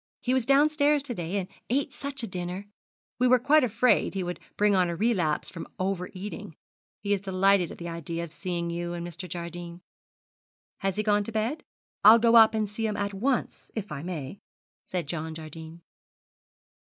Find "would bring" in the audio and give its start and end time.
4.23-4.73